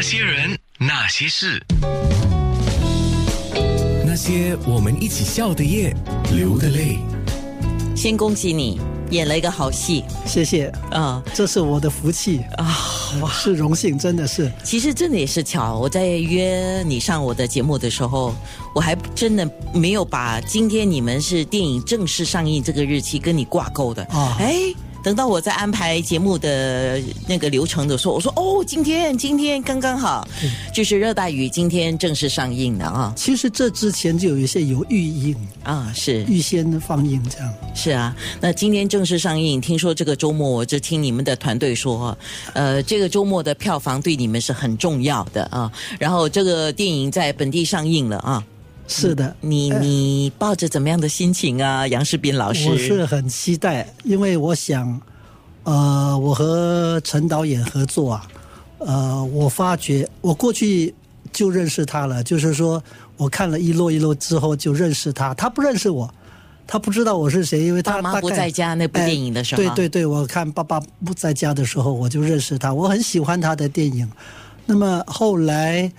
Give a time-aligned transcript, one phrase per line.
[0.00, 1.62] 那些人，那些事，
[4.06, 5.94] 那些我们一起笑的夜，
[6.32, 6.96] 流的泪。
[7.94, 12.74] 先恭喜你演了一个好戏谢谢，啊这是我的福气，啊！
[13.20, 14.50] 哇，是荣幸，真的是。
[14.64, 18.34] 其实真的也是巧，我在约你上我的节目的时候，
[18.74, 24.72] 我还真的没有把今天你们是电影正式上映这个日期跟你挂钩的啊哎。
[25.02, 30.26] 等到我在安排节目的那个流程的时候，我说哦，今天今天刚刚好，
[30.74, 37.54] 就是《热带雨》今天正式上映了啊其实这之前就有一些有预映、啊是预先放映这样。
[37.74, 42.16] 是啊，那今天正式上映，听说这个周末，我就听你们的团队说，
[42.52, 45.70] 呃，这个周末的票房对你们是很重要的啊。
[45.98, 48.44] 然后这个电影在本地上映了啊，
[48.90, 51.86] 是的，你你抱着怎么样的心情啊？
[51.86, 55.00] 杨世斌老师，我是很期待，因为我想，
[55.62, 58.26] 呃，我和陈导演合作啊，
[58.78, 60.92] 呃，我发觉我过去
[61.32, 62.82] 就认识他了，就是说
[63.16, 66.12] 我看了一摞一摞之后就认识他，他不认识我。
[66.66, 74.08] 他不知道我是谁，因为他爸妈不在家那部哎电影的时候对对对，我看爸爸不在家的时候，我就认识他，我很喜欢他的电影。
[74.66, 75.90] 那么后来，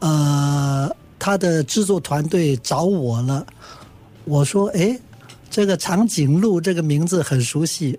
[0.00, 3.46] 呃，他的制作团队找我了，
[4.24, 4.98] 我说：“哎，
[5.50, 7.98] 这个长颈鹿这个名字很熟悉。”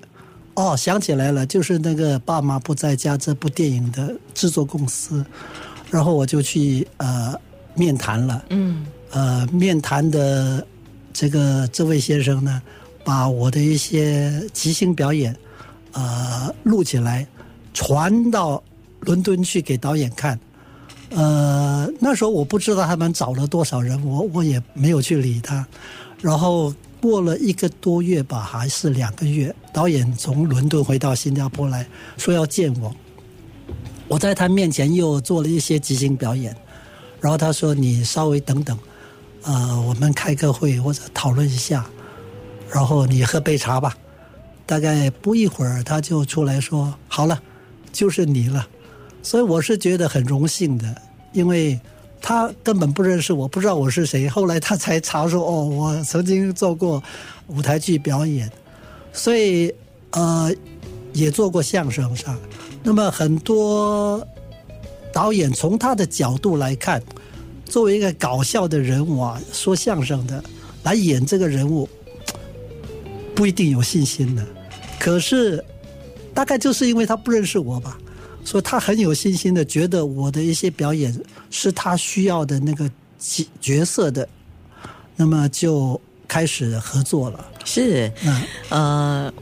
[0.56, 5.26] 哦，想起来了，就是那个《爸妈不在家》这部电影的制作公司。
[5.90, 7.34] 然后我就去呃
[7.76, 8.44] 面谈了。
[8.50, 10.66] 嗯呃，面谈的
[11.12, 12.62] 这个这位先生呢，
[13.04, 15.36] 把我的一些即兴表演，
[15.94, 17.26] 呃，录起来，
[17.74, 18.62] 传到
[19.00, 20.40] 伦敦去给导演看。
[21.10, 25.66] 呃，那时候我不知道他们找了多少人，我我也没有去理他。
[26.22, 32.94] 然后过了一个多月吧，还是两个月，导演从伦敦回到新加坡来说要见我。
[34.08, 36.56] 我在他面前又做了一些即兴表演，
[37.20, 38.78] 然后他说：“你稍微等等，
[39.44, 41.86] 呃，我们开个会或者讨论一下，
[42.72, 43.96] 然后你喝杯茶吧。”
[44.66, 47.42] 大概不一会儿，他就出来说：“好了，
[47.92, 48.68] 就是你了。”
[49.22, 50.96] 所以我是觉得很荣幸的，
[51.34, 51.80] 因为
[52.22, 54.28] 他根本不认识我，不知道我是谁。
[54.28, 57.02] 后来他才查说：“哦，我曾经做过
[57.48, 58.52] 舞台剧表演，
[59.14, 59.74] 所以
[60.12, 60.52] 呃，
[61.14, 62.38] 也做过相声上。
[62.84, 64.26] 那么很多
[65.14, 67.02] 导演从他的角度来看，
[67.66, 70.44] 作为一个搞笑的人物啊，说相声的
[70.84, 71.88] 来演这个人物，
[73.36, 74.46] 不一定有信心的。
[74.98, 75.64] 可是
[76.34, 77.98] 大概就是因为他不认识我吧，
[78.44, 81.14] 所以他很有信心的觉得我的一些表演
[81.50, 82.90] 是他需要的那个
[83.20, 84.28] 角角色的，
[85.16, 87.46] 那么就开始合作了。
[87.66, 89.34] 是嗯，呃，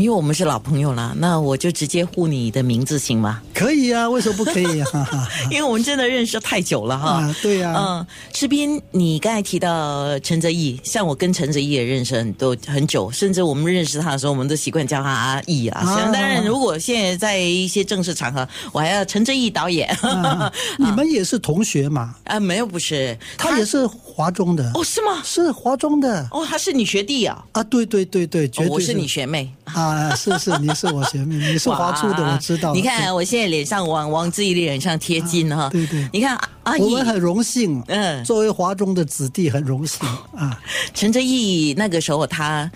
[0.00, 3.42] 因为我们是老朋友了，那我就直接呼你的名字行吗？
[3.54, 5.08] 可以啊，为什么不可以啊？
[5.50, 7.08] 因为我们真的认识太久了哈。
[7.22, 15.80] 啊，对呀、嗯，士斌，你刚才提到陈泽义，像我跟陈泽义也认识很多很久，甚至我们认识他的时候，我们都习惯叫他阿义啊。
[15.80, 19.88] 啊当然，如果现在在一些正式场合，我还要陈泽义导演。
[20.02, 22.14] 啊 你们也是同学嘛？
[22.24, 25.20] 啊，没有，不是，他也是华中的，哦，是吗？
[25.22, 27.44] 是华中的哦，他是你学弟啊？
[27.52, 29.52] 啊，对对对对，绝对哦我是你学妹。
[29.64, 32.72] 啊，是是，你是我学妹， 你是华初的，我知道。
[32.72, 35.68] 你看，我现在脸上往往自己脸上贴金哈。
[35.68, 40.58] 对对你看阿姨，我们很荣幸，嗯作为华中的子弟很荣幸啊。
[40.94, 42.70] 陈哲艺那个时候他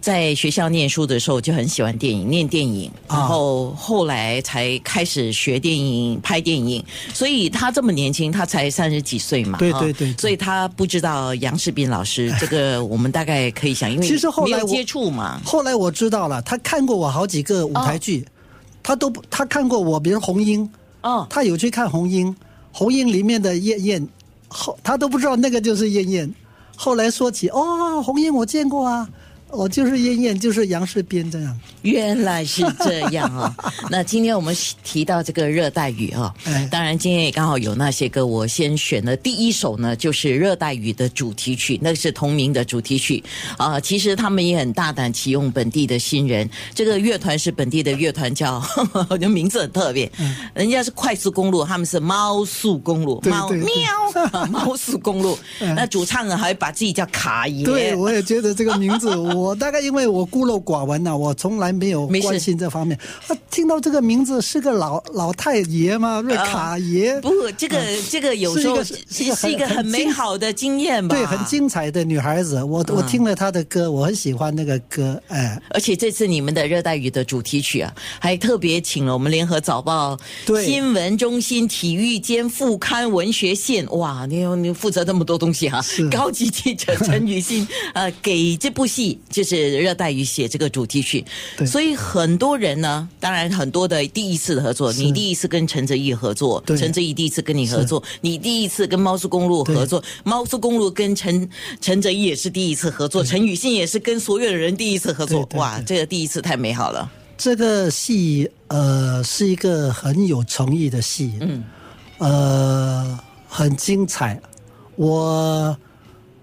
[0.00, 6.82] 在学校念书的时候就很喜欢电影，念电影，啊然后后来才开始学电影、拍电影。
[7.12, 15.40] 所以他这么年轻，他才三十几岁嘛，哈对对对对所以他不知道杨世斌老师 这个，我们大概可以想，因为其实后来我接触嘛。
[15.44, 18.26] 后来我知道了，他看过我好几个舞台剧，
[18.82, 20.68] 他都不他看过我，比如红英，
[21.02, 22.34] 哦，他有去看红英，
[22.72, 24.08] 红英里面的燕燕，
[24.48, 26.34] 后他都不知道那个就是燕燕。
[26.76, 29.06] 后来说起哦，红英我见过啊，
[29.52, 31.58] 哦就是燕燕，就是杨世斌这样。
[31.82, 33.54] 原来是这样啊！
[33.90, 36.68] 那今天我们提到这个热带雨啊，哎。
[36.70, 43.22] 当然今天也刚好有那些歌，我先选的第一首呢，就是热带雨的主题曲，那是同名的主题曲。
[43.56, 48.62] 啊、其实他们也很大胆启用本地的新人，这个乐团是本地的乐团叫，
[49.20, 50.10] 就名字很特别，
[50.54, 53.74] 人家是快速公路，他们是猫速公路，猫对对对。
[53.74, 55.38] 喵， 猫速公路。
[55.58, 62.98] 那主唱呢还会把自己叫卡爷，对，我也觉得这个名字我我大概因为我孤陋寡闻呐、我从来没有关心这方面。
[63.26, 66.20] 啊，听到这个名字是个老老太爷吗？
[66.20, 67.78] 瑞卡爷， 不，这个、
[68.10, 68.94] 这个有时候是
[69.24, 71.16] 一个是一个很美好的经验吧？
[71.16, 72.62] 对，很精彩的女孩子。
[72.62, 91.24] 我我听了她的歌，我很喜欢那个歌，哎，而且这次你们的热带雨的主题曲啊，还特别请了我们联合早报对新闻中心体育兼副刊文学线，哇，你有你负责这么多东西哈、是高级记者陈雨欣， 呃，给这部戏就是热带雨写这个主题曲，
[91.56, 91.66] 对。
[91.66, 96.76] 所以很多人呢，当然很多的第一次的合作，你第一次跟陈哲毅合作，对。
[96.76, 101.48] 陈哲毅第一次跟你合作，你第一次跟猫叔公路合作，猫叔公路跟陈
[101.80, 107.10] 陈哲毅也是第一次合作，陈雨欣也是跟所有的人第一次合作哇，这个第一次太美好了。
[107.38, 111.64] 这个戏呃是一个很有诚意的戏，嗯，
[112.18, 113.18] 呃，
[113.48, 114.38] 很精彩。
[114.96, 115.74] 我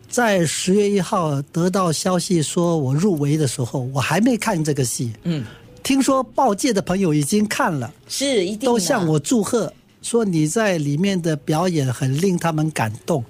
[0.09, 5.45] 在十月一号得到消息说我入围的时候，我还没看这个戏，嗯，
[5.83, 9.71] 听说报界的朋友已经看了，是一定都向我祝贺，
[10.01, 13.23] 说你在里面的表演很令他们感动，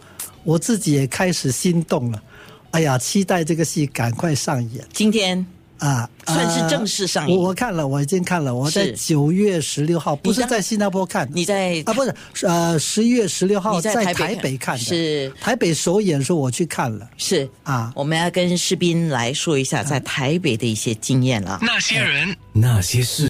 [0.44, 2.24] 我自己也开始心动了。
[2.72, 4.86] 哎呀，期待这个戏赶快上演。
[4.94, 5.46] 今天
[5.80, 6.10] 啊！
[6.26, 12.14] 算是呃正式上映我我看了，我已经看了，我在是九月十六号，不是在新加坡看，你在啊，不是
[12.46, 17.92] 呃十一月十六号你在台北看台北看的，是台北首演时候我去看了是啊。
[17.96, 21.60] 我们要跟士兵来说一下在台北的一些经验了。
[21.62, 23.26] 那些人，那些事。